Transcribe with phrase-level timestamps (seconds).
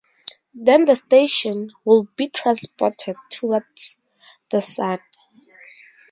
[0.55, 3.65] Then the station would be transported toward
[4.49, 4.97] the Sun.